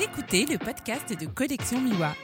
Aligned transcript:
Écoutez 0.00 0.46
le 0.46 0.58
podcast 0.58 1.12
de 1.18 1.26
Collection 1.26 1.80
Miwa. 1.80 2.14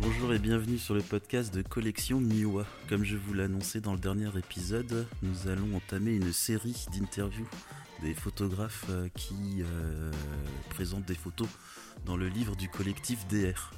Bonjour 0.00 0.34
et 0.34 0.38
bienvenue 0.38 0.78
sur 0.78 0.94
le 0.94 1.00
podcast 1.00 1.54
de 1.54 1.62
Collection 1.62 2.20
Miwa. 2.20 2.64
Comme 2.88 3.04
je 3.04 3.16
vous 3.16 3.40
annoncé 3.40 3.80
dans 3.80 3.92
le 3.92 3.98
dernier 3.98 4.28
épisode, 4.36 5.06
nous 5.22 5.48
allons 5.48 5.76
entamer 5.76 6.12
une 6.12 6.32
série 6.32 6.86
d'interviews 6.92 7.48
des 8.02 8.14
photographes 8.14 8.84
euh, 8.90 9.08
qui 9.16 9.62
euh, 9.62 10.12
présentent 10.70 11.06
des 11.06 11.14
photos 11.14 11.48
dans 12.04 12.16
le 12.16 12.28
livre 12.28 12.54
du 12.56 12.68
collectif 12.68 13.26
DR. 13.28 13.72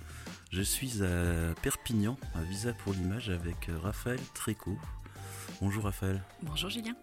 Je 0.53 0.63
suis 0.63 1.03
à 1.03 1.55
Perpignan, 1.63 2.19
à 2.35 2.43
Visa 2.43 2.73
pour 2.73 2.93
l'image, 2.93 3.31
avec 3.31 3.69
euh, 3.69 3.79
Raphaël 3.79 4.21
Tréco. 4.35 4.77
Bonjour 5.61 5.85
Raphaël, 5.85 6.23
Bonjour 6.43 6.71
Julien. 6.71 6.95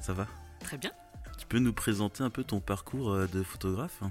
ça 0.00 0.12
va? 0.12 0.26
Très 0.60 0.78
bien. 0.78 0.92
Tu 1.38 1.46
peux 1.46 1.58
nous 1.58 1.72
présenter 1.72 2.22
un 2.22 2.30
peu 2.30 2.44
ton 2.44 2.60
parcours 2.60 3.10
euh, 3.10 3.26
de 3.26 3.42
photographe? 3.42 4.02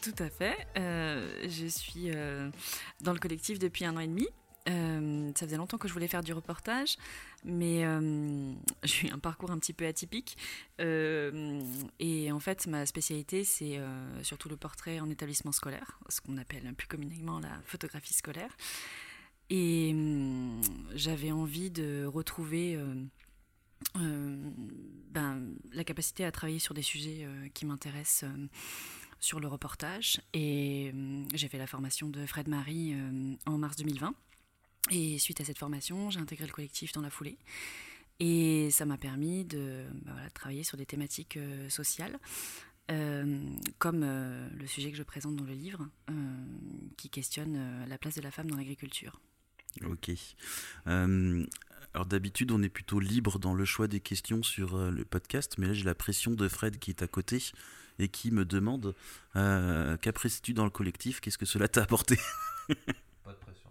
Tout 0.00 0.14
à 0.18 0.28
fait. 0.30 0.56
Euh, 0.78 1.46
je 1.48 1.66
suis 1.66 2.10
euh, 2.10 2.50
dans 3.00 3.12
le 3.12 3.18
collectif 3.18 3.58
depuis 3.58 3.84
un 3.84 3.96
an 3.96 4.00
et 4.00 4.06
demi. 4.06 4.26
Euh, 4.68 5.30
ça 5.34 5.44
faisait 5.46 5.56
longtemps 5.56 5.76
que 5.76 5.88
je 5.88 5.92
voulais 5.92 6.06
faire 6.08 6.22
du 6.22 6.32
reportage, 6.32 6.96
mais 7.44 7.84
euh, 7.84 8.52
j'ai 8.84 9.08
eu 9.08 9.10
un 9.10 9.18
parcours 9.18 9.50
un 9.50 9.58
petit 9.58 9.72
peu 9.72 9.86
atypique. 9.86 10.36
Euh, 10.80 11.60
et 11.98 12.32
en 12.32 12.40
fait, 12.40 12.66
ma 12.66 12.86
spécialité, 12.86 13.44
c'est 13.44 13.78
surtout 14.22 14.48
le 14.48 14.56
portrait 14.56 15.00
en 15.00 15.10
établissement 15.10 15.52
scolaire, 15.52 15.98
ce 16.08 16.20
qu'on 16.20 16.38
appelle 16.38 16.72
plus 16.74 16.86
communément 16.88 17.38
la 17.40 17.60
photographie 17.66 18.14
scolaire. 18.14 18.56
Et 19.50 19.90
hum, 19.92 20.60
j'avais 20.94 21.32
envie 21.32 21.70
de 21.70 22.06
retrouver 22.06 22.78
ben, 23.94 25.54
la 25.72 25.84
capacité 25.84 26.24
à 26.24 26.32
travailler 26.32 26.58
sur 26.58 26.74
des 26.74 26.82
sujets 26.82 27.20
euh, 27.22 27.48
qui 27.54 27.66
m'intéressent 27.66 28.24
euh, 28.24 28.48
sur 29.20 29.40
le 29.40 29.48
reportage. 29.48 30.20
Et 30.32 30.90
euh, 30.94 31.24
j'ai 31.34 31.48
fait 31.48 31.58
la 31.58 31.66
formation 31.66 32.08
de 32.08 32.26
Fred 32.26 32.48
Marie 32.48 32.94
euh, 32.94 33.34
en 33.46 33.58
mars 33.58 33.76
2020. 33.76 34.14
Et 34.90 35.18
suite 35.18 35.40
à 35.40 35.44
cette 35.44 35.58
formation, 35.58 36.10
j'ai 36.10 36.20
intégré 36.20 36.46
le 36.46 36.52
collectif 36.52 36.92
dans 36.92 37.02
la 37.02 37.10
foulée. 37.10 37.38
Et 38.20 38.70
ça 38.70 38.84
m'a 38.84 38.98
permis 38.98 39.44
de 39.44 39.84
ben 40.04 40.14
travailler 40.34 40.64
sur 40.64 40.76
des 40.76 40.86
thématiques 40.86 41.36
euh, 41.36 41.68
sociales, 41.68 42.18
euh, 42.90 43.40
comme 43.78 44.02
euh, 44.04 44.48
le 44.50 44.66
sujet 44.66 44.90
que 44.90 44.96
je 44.96 45.02
présente 45.02 45.36
dans 45.36 45.44
le 45.44 45.54
livre, 45.54 45.88
euh, 46.10 46.12
qui 46.96 47.10
questionne 47.10 47.56
euh, 47.56 47.86
la 47.86 47.98
place 47.98 48.14
de 48.14 48.20
la 48.20 48.30
femme 48.30 48.50
dans 48.50 48.56
l'agriculture. 48.56 49.20
Ok. 49.84 50.10
Alors 51.94 52.06
d'habitude, 52.06 52.50
on 52.52 52.62
est 52.62 52.70
plutôt 52.70 53.00
libre 53.00 53.38
dans 53.38 53.54
le 53.54 53.64
choix 53.64 53.86
des 53.86 54.00
questions 54.00 54.42
sur 54.42 54.76
euh, 54.76 54.90
le 54.90 55.04
podcast, 55.04 55.56
mais 55.58 55.66
là 55.66 55.72
j'ai 55.74 55.84
la 55.84 55.94
pression 55.94 56.30
de 56.32 56.48
Fred 56.48 56.78
qui 56.78 56.90
est 56.90 57.02
à 57.02 57.06
côté 57.06 57.42
et 57.98 58.08
qui 58.08 58.30
me 58.30 58.44
demande 58.44 58.94
euh, 59.36 59.96
qu'apprécies-tu 59.98 60.54
dans 60.54 60.64
le 60.64 60.70
collectif? 60.70 61.20
Qu'est-ce 61.20 61.38
que 61.38 61.44
cela 61.44 61.68
t'a 61.68 61.82
apporté? 61.82 62.18
Pas 63.24 63.32
de 63.32 63.36
pression. 63.38 63.70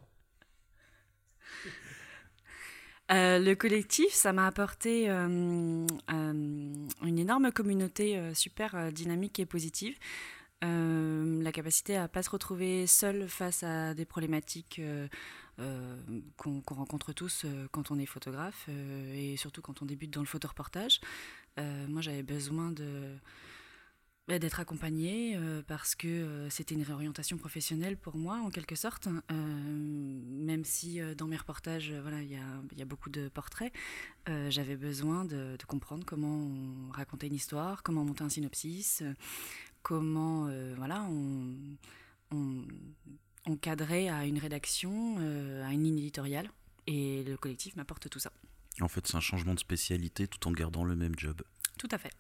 Euh, 3.12 3.40
le 3.40 3.56
collectif, 3.56 4.14
ça 4.14 4.32
m'a 4.32 4.48
apporté 4.48 5.10
euh, 5.10 5.86
euh, 6.14 6.74
une 7.04 7.20
énorme 7.20 7.52
communauté 7.52 8.18
euh, 8.18 8.34
super 8.34 8.76
euh, 8.76 8.92
dynamique 8.92 9.40
et 9.40 9.46
positive. 9.46 9.98
Euh, 10.64 11.42
la 11.42 11.52
capacité 11.52 11.98
à 11.98 12.08
pas 12.08 12.22
se 12.22 12.30
retrouver 12.30 12.86
seul 12.86 13.28
face 13.28 13.64
à 13.64 13.96
des 13.96 14.06
problématiques 14.06 14.78
euh, 14.78 15.08
euh, 15.60 15.98
qu'on 16.38 16.62
rencontre 16.70 17.14
tous 17.14 17.46
quand 17.72 17.90
on 17.90 17.98
est 17.98 18.06
photographe 18.06 18.70
et 19.14 19.38
surtout 19.38 19.62
quand 19.62 19.82
on 19.82 19.86
débute 19.86 20.12
dans 20.12 20.22
le 20.22 20.28
photoreportage. 20.28 21.02
Moi, 21.58 22.02
j'avais 22.02 22.24
besoin 22.24 22.74
bah, 24.28 24.40
d'être 24.40 24.60
accompagnée 24.60 25.38
parce 25.68 25.96
que 25.96 26.48
c'était 26.50 26.76
une 26.76 26.84
réorientation 26.84 27.38
professionnelle 27.38 27.98
pour 27.98 28.16
moi 28.16 28.38
en 28.38 28.50
quelque 28.50 28.76
sorte 28.76 29.08
même 29.30 30.64
si 30.64 31.02
dans 31.18 31.28
mes 31.28 31.38
reportages 31.38 31.92
voilà 31.92 32.22
il 32.22 32.32
y 32.32 32.82
a, 32.82 32.86
beaucoup 32.86 33.10
de 33.10 33.28
portraits 33.28 33.74
j'avais 34.28 34.78
besoin 34.78 35.26
de, 35.26 35.58
comprendre 35.68 36.06
comment 36.06 36.48
on 36.48 36.92
racontait 36.92 37.28
une 37.28 37.36
histoire 37.36 37.84
comment 37.84 38.06
monter 38.06 38.24
un 38.24 38.30
synopsis 38.30 39.04
comment 39.84 40.48
euh, 40.48 40.74
voilà 40.78 41.04
on, 41.04 41.54
on, 42.32 42.64
on 43.48 43.56
cadrait 43.56 44.08
à 44.10 44.26
une 44.26 44.38
rédaction 44.40 45.18
euh, 45.20 45.66
à 45.68 45.72
une 45.74 45.84
ligne 45.84 46.00
éditoriale 46.00 46.50
et 46.88 47.24
le 47.24 47.38
collectif 47.38 47.76
m'apporte 47.76 48.10
tout 48.10 48.20
ça 48.20 48.32
En 48.82 48.88
fait, 48.88 49.08
c'est 49.08 49.16
un 49.16 49.22
changement 49.22 49.54
de 49.54 49.60
spécialité 49.60 50.28
tout 50.28 50.48
en 50.48 50.52
gardant 50.52 50.84
le 50.84 50.96
même 50.96 51.14
job. 51.18 51.42
tout 51.78 51.90
à 51.92 51.98
fait 51.98 52.12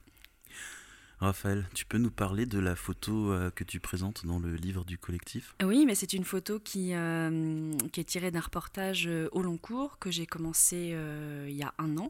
Raphaël, 1.20 1.68
tu 1.76 1.86
peux 1.86 2.00
nous 2.00 2.10
parler 2.10 2.48
de 2.48 2.58
la 2.58 2.76
photo 2.76 3.32
euh, 3.32 3.52
que 3.52 3.64
tu 3.64 3.80
présentes 3.80 4.26
dans 4.26 4.40
le 4.40 4.56
livre 4.56 4.84
du 4.86 4.98
collectif? 4.98 5.56
Oui, 5.64 5.86
mais 5.86 5.94
c'est 5.94 6.14
une 6.14 6.24
photo 6.24 6.60
qui, 6.60 6.96
euh, 6.96 7.78
qui 7.94 8.00
est 8.00 8.06
tirée 8.06 8.32
d'un 8.32 8.40
reportage 8.40 9.08
au 9.32 9.44
long 9.44 9.58
cours 9.58 10.00
que 10.00 10.10
j'ai 10.10 10.26
commencé 10.26 10.90
euh, 10.94 11.46
il 11.48 11.56
y 11.56 11.62
a 11.62 11.76
un 11.78 11.96
an. 11.98 12.10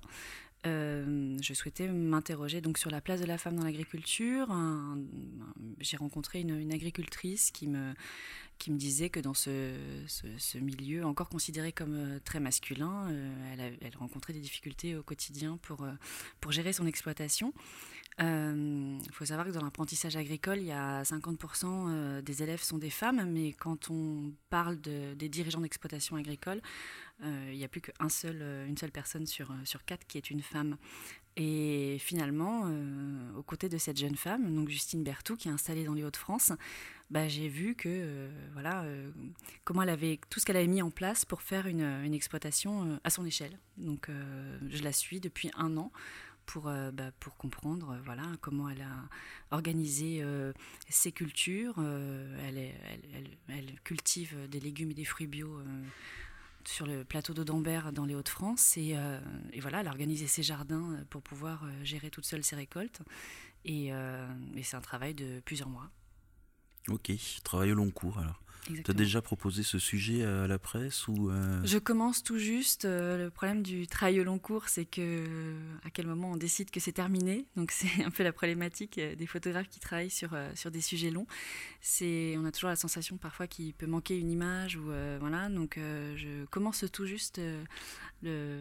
Euh, 0.67 1.37
je 1.41 1.53
souhaitais 1.53 1.87
m'interroger 1.87 2.61
donc 2.61 2.77
sur 2.77 2.91
la 2.91 3.01
place 3.01 3.19
de 3.19 3.25
la 3.25 3.37
femme 3.37 3.55
dans 3.55 3.63
l'agriculture. 3.63 4.55
J'ai 5.79 5.97
rencontré 5.97 6.41
une 6.41 6.71
agricultrice 6.71 7.51
qui 7.51 7.67
me, 7.67 7.93
qui 8.61 8.69
me 8.69 8.77
disait 8.77 9.09
que 9.09 9.19
dans 9.19 9.33
ce, 9.33 9.49
milieu 10.59 11.03
encore 11.03 11.29
considéré 11.29 11.71
comme 11.71 11.95
euh, 11.95 12.19
très 12.23 12.39
masculin, 12.39 13.09
euh, 13.09 13.75
elle, 13.81 13.97
rencontrait 13.97 14.33
des 14.33 14.39
difficultés 14.39 14.95
au 14.95 15.01
quotidien 15.01 15.57
pour, 15.63 15.83
euh, 15.83 15.91
pour 16.41 16.51
gérer 16.51 16.71
son 16.71 16.85
exploitation. 16.85 17.53
Il 18.19 18.99
faut 19.13 19.25
savoir 19.25 19.47
que 19.47 19.51
dans 19.51 19.63
l'apprentissage 19.63 20.15
agricole, 20.15 20.59
il 20.59 20.67
y 20.67 20.71
a 20.71 21.01
50% 21.01 21.65
euh, 21.65 22.21
des 22.21 22.43
élèves 22.43 22.61
sont 22.61 22.77
des 22.77 22.91
femmes, 22.91 23.25
mais 23.31 23.51
quand 23.53 23.89
on 23.89 24.31
parle 24.51 24.79
de- 24.79 25.15
des 25.15 25.27
dirigeants 25.27 25.61
d'exploitation 25.61 26.15
agricole, 26.15 26.61
il 27.23 27.55
n'y 27.57 27.63
a 27.63 27.67
plus 27.67 27.81
qu'une 27.81 28.09
seul, 28.09 28.41
une 28.67 28.77
seule 28.77 28.91
personne 28.91 29.27
sur, 29.27 29.53
sur 29.63 29.85
quatre 29.85 30.05
qui 30.07 30.17
est 30.17 30.31
une 30.31 30.41
femme. 30.41 30.77
Et 31.37 31.97
finalement, 31.99 32.67
aux 33.37 33.43
côtés 33.43 33.69
de 33.69 33.77
cette 33.77 33.97
jeune 33.97 34.15
femme, 34.15 34.55
donc 34.55 34.69
Justine 34.69 35.03
Berthoud, 35.03 35.37
qui 35.37 35.47
est 35.47 35.51
installée 35.51 35.83
dans 35.83 35.93
les 35.93 36.03
Hauts-de-France, 36.03 36.51
bah, 37.11 37.27
j'ai 37.27 37.47
vu 37.49 37.75
que 37.75 37.89
euh, 37.89 38.29
voilà 38.53 38.83
euh, 38.83 39.11
comment 39.63 39.83
elle 39.83 39.89
avait 39.89 40.19
tout 40.29 40.39
ce 40.39 40.45
qu'elle 40.45 40.57
avait 40.57 40.67
mis 40.67 40.81
en 40.81 40.89
place 40.89 41.25
pour 41.25 41.41
faire 41.41 41.67
une, 41.67 41.83
une 42.03 42.13
exploitation 42.13 42.85
euh, 42.85 42.97
à 43.03 43.09
son 43.09 43.25
échelle. 43.25 43.59
Donc 43.77 44.09
euh, 44.09 44.57
je 44.69 44.81
la 44.81 44.93
suis 44.93 45.19
depuis 45.19 45.51
un 45.55 45.77
an 45.77 45.91
pour, 46.45 46.67
euh, 46.67 46.91
bah, 46.91 47.11
pour 47.19 47.37
comprendre 47.37 47.91
euh, 47.91 48.01
voilà, 48.03 48.23
comment 48.41 48.69
elle 48.69 48.81
a 48.81 49.09
organisé 49.51 50.21
euh, 50.21 50.53
ses 50.89 51.11
cultures. 51.11 51.75
Euh, 51.77 52.73
elle, 53.47 53.79
cultive 53.83 54.35
des 54.49 54.59
légumes 54.59 54.91
et 54.91 54.93
des 54.93 55.05
fruits 55.05 55.27
bio 55.27 55.59
euh, 55.59 55.83
sur 56.65 56.85
le 56.85 57.03
plateau 57.03 57.33
d'Audambert 57.33 57.91
dans 57.91 58.05
les 58.05 58.15
Hauts-de-France. 58.15 58.77
Et, 58.77 58.93
euh, 58.95 59.19
voilà, 59.59 59.81
elle 59.81 59.87
a 59.87 59.91
organisé 59.91 60.27
ses 60.27 60.43
jardins 60.43 60.93
euh, 60.93 61.03
pour 61.09 61.21
pouvoir 61.21 61.63
euh, 61.63 61.83
gérer 61.83 62.09
toute 62.09 62.25
seule 62.25 62.43
ses 62.43 62.55
récoltes. 62.55 63.01
Euh, 63.69 64.27
et 64.55 64.63
c'est 64.63 64.75
un 64.75 64.81
travail 64.81 65.13
de 65.13 65.39
plusieurs 65.45 65.69
mois. 65.69 65.89
Ok, 66.89 67.11
travail 67.43 67.71
au 67.71 67.75
long 67.75 67.91
cours 67.91 68.19
alors. 68.19 68.41
Tu 68.63 68.91
as 68.91 68.93
déjà 68.93 69.21
proposé 69.21 69.63
ce 69.63 69.79
sujet 69.79 70.23
à 70.23 70.45
la 70.47 70.59
presse 70.59 71.07
ou 71.07 71.29
euh, 71.29 71.59
Je 71.63 71.77
commence 71.79 72.23
tout 72.23 72.37
juste. 72.37 72.85
euh, 72.85 73.17
le 73.25 73.29
problème 73.31 73.63
du 73.63 73.87
travail 73.87 74.19
au 74.21 74.23
long 74.23 74.37
cours, 74.39 74.69
c'est 74.69 74.85
que 74.85 75.01
euh, 75.01 75.75
à 75.83 75.89
quel 75.89 76.05
moment 76.05 76.31
on 76.31 76.37
décide 76.37 76.69
que 76.69 76.79
c'est 76.79 76.91
terminé. 76.91 77.45
Donc 77.55 77.71
c'est 77.77 78.03
un 78.03 78.11
peu 78.11 78.23
la 78.23 78.31
problématique 78.31 78.99
des 78.99 79.25
photographes 79.25 79.67
qui 79.67 79.79
travaillent 79.79 80.11
sur, 80.11 80.37
sur 80.55 80.69
des 80.71 80.81
sujets 80.81 81.09
longs. 81.09 81.27
C'est, 81.81 82.35
on 82.37 82.45
a 82.45 82.51
toujours 82.51 82.69
la 82.69 82.75
sensation 82.75 83.17
parfois 83.17 83.47
qu'il 83.47 83.73
peut 83.73 83.87
manquer 83.87 84.17
une 84.19 84.29
image 84.29 84.75
ou 84.77 84.91
euh, 84.91 85.17
voilà. 85.19 85.49
Donc 85.49 85.77
euh, 85.77 86.15
je 86.15 86.45
commence 86.45 86.85
tout 86.93 87.05
juste 87.05 87.41
le, 88.21 88.59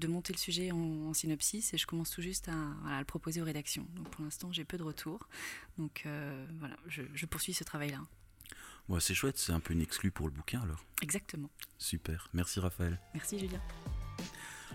de 0.00 0.06
monter 0.08 0.32
le 0.32 0.38
sujet 0.38 0.72
en, 0.72 0.76
en 1.08 1.14
synopsis 1.14 1.72
et 1.72 1.78
je 1.78 1.86
commence 1.86 2.10
tout 2.10 2.22
juste 2.22 2.48
à, 2.48 2.56
voilà, 2.82 2.96
à 2.96 2.98
le 2.98 3.04
proposer 3.06 3.40
aux 3.40 3.44
rédactions. 3.44 3.86
Donc 3.94 4.08
pour 4.10 4.24
l'instant 4.24 4.50
j'ai 4.52 4.64
peu 4.64 4.76
de 4.76 4.82
retours. 4.82 5.28
Donc 5.78 6.04
voilà, 6.58 6.76
je, 6.88 7.02
je 7.14 7.26
poursuis 7.26 7.54
ce 7.54 7.62
travail-là. 7.64 8.00
Ouais, 8.88 9.00
C'est 9.00 9.14
chouette, 9.14 9.38
c'est 9.38 9.52
un 9.52 9.60
peu 9.60 9.72
une 9.74 9.82
exclue 9.82 10.10
pour 10.10 10.26
le 10.26 10.32
bouquin 10.32 10.62
alors. 10.62 10.84
Exactement. 11.02 11.50
Super, 11.78 12.28
merci 12.32 12.60
Raphaël. 12.60 12.98
Merci 13.14 13.38
Julien. 13.38 13.60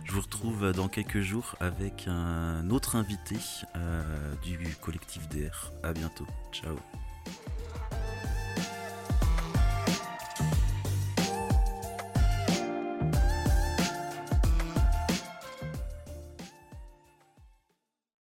Je 0.06 0.12
vous 0.14 0.22
retrouve 0.22 0.72
dans 0.72 0.88
quelques 0.88 1.22
jours 1.22 1.56
avec 1.60 2.06
un 2.08 2.70
autre 2.70 2.96
invité 2.96 3.36
euh, 3.76 4.36
du 4.44 4.76
collectif 4.82 5.28
DR. 5.30 5.72
À 5.84 5.94
bientôt. 5.94 6.28
Ciao. 6.52 6.78